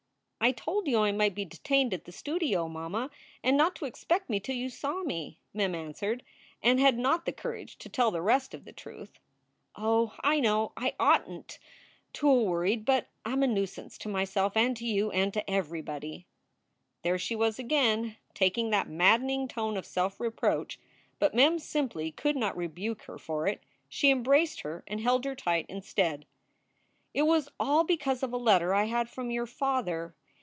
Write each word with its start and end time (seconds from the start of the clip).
"I 0.43 0.51
told 0.53 0.87
you 0.87 0.97
I 1.01 1.11
might 1.11 1.35
be 1.35 1.45
detained 1.45 1.93
at 1.93 2.05
the 2.05 2.11
studio, 2.11 2.67
mamma, 2.67 3.11
and 3.43 3.55
not 3.55 3.75
to 3.75 3.85
expect 3.85 4.27
me 4.27 4.39
till 4.39 4.55
you 4.55 4.69
saw 4.69 5.03
me," 5.03 5.37
Mem 5.53 5.75
answered, 5.75 6.23
and 6.63 6.79
had 6.79 6.97
not 6.97 7.27
the 7.27 7.31
courage 7.31 7.77
to 7.77 7.89
tell 7.89 8.09
the 8.09 8.23
rest 8.23 8.55
of 8.55 8.65
the 8.65 8.71
truth. 8.73 9.19
"Oh, 9.75 10.15
I 10.23 10.39
know! 10.39 10.71
I 10.75 10.95
oughtn 10.99 11.43
t 11.43 11.57
to 12.13 12.27
a 12.27 12.41
worried, 12.43 12.85
but 12.85 13.07
I 13.23 13.33
m 13.33 13.43
a 13.43 13.47
nuisance 13.47 13.99
to 13.99 14.09
myself 14.09 14.57
and 14.57 14.75
to 14.77 14.83
you 14.87 15.11
and 15.11 15.31
to 15.35 15.47
everybody." 15.47 16.25
There 17.03 17.19
she 17.19 17.35
was 17.35 17.59
again! 17.59 18.17
Taking 18.33 18.71
that 18.71 18.89
maddening 18.89 19.47
tone 19.47 19.77
of 19.77 19.85
self 19.85 20.19
reproach. 20.19 20.79
But 21.19 21.35
Mem 21.35 21.59
simply 21.59 22.11
could 22.11 22.35
not 22.35 22.57
rebuke 22.57 23.03
her 23.03 23.19
for 23.19 23.45
it. 23.45 23.61
She 23.87 24.09
embraced 24.09 24.61
her 24.61 24.83
and 24.87 25.01
held 25.01 25.23
her 25.25 25.35
tight, 25.35 25.67
instead. 25.69 26.25
"It 27.13 27.23
was 27.27 27.47
all 27.59 27.83
because 27.83 28.23
of 28.23 28.33
a 28.33 28.37
letter 28.37 28.73
I 28.73 28.85
had 28.85 29.07
from 29.07 29.29
your 29.29 29.45
father. 29.45 30.15